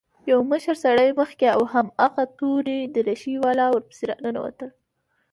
[0.31, 4.69] يو مشر سړى مخکې او هماغه تورې دريشۍ والا ورپسې راننوتل.